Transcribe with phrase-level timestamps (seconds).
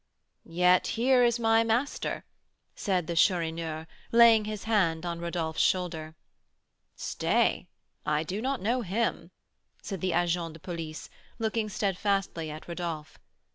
[0.49, 2.23] "Yet here is my master,"
[2.73, 6.15] said the Chourineur, laying his hand on Rodolph's shoulder.
[6.95, 7.67] "Stay,
[8.03, 9.29] I do not know him,"
[9.83, 13.19] said the agent de police, looking steadfastly at Rodolph.